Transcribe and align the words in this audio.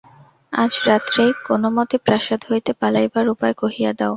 আজ 0.53 0.73
রাত্রেই 0.87 1.31
কোন 1.47 1.63
মতে 1.75 1.95
প্রাসাদ 2.05 2.41
হইতে 2.49 2.71
পালাইবার 2.81 3.25
উপায় 3.33 3.55
কহিয়া 3.61 3.91
দাও! 3.93 4.09